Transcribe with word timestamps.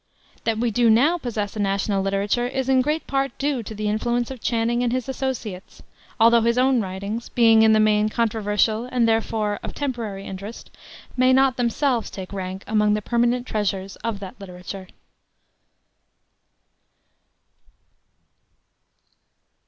That 0.45 0.57
we 0.57 0.71
do 0.71 0.89
now 0.89 1.19
possess 1.19 1.55
a 1.55 1.59
national 1.59 2.01
literature 2.01 2.47
is 2.47 2.67
in 2.67 2.81
great 2.81 3.05
part 3.05 3.37
due 3.37 3.61
to 3.61 3.75
the 3.75 3.87
influence 3.87 4.31
of 4.31 4.41
Channing 4.41 4.81
and 4.81 4.91
his 4.91 5.07
associates, 5.07 5.83
although 6.19 6.41
his 6.41 6.57
own 6.57 6.81
writings, 6.81 7.29
being 7.29 7.61
in 7.61 7.73
the 7.73 7.79
main 7.79 8.09
controversial 8.09 8.85
and, 8.85 9.07
therefore, 9.07 9.59
of 9.61 9.75
temporary 9.75 10.25
interest, 10.25 10.71
may 11.15 11.31
not 11.31 11.55
themselves 11.55 12.09
take 12.09 12.33
rank 12.33 12.63
among 12.65 12.95
the 12.95 13.01
permanent 13.03 13.45
treasures 13.45 13.95
of 13.97 14.19
that 14.21 14.33
literature. 14.39 14.87